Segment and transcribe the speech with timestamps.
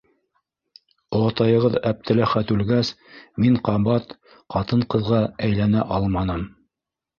[1.17, 2.91] Олатайығыҙ, Әптеләхәт үлгәс,
[3.45, 4.17] мин ҡабат
[4.57, 6.45] ҡатын-ҡыҙға әйләнә алманым...